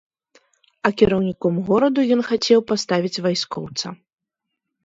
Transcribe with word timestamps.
А 0.89 0.91
кіраўніком 1.01 1.59
гораду 1.69 2.05
ён 2.15 2.21
хацеў 2.31 2.65
паставіць 2.73 3.21
вайскоўца. 3.27 3.87